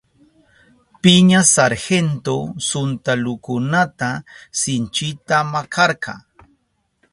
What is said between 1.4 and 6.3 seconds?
sargento suntalukunata sinchita makarka.